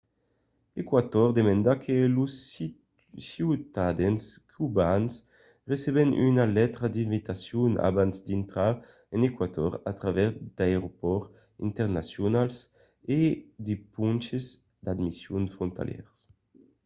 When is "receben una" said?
5.71-6.45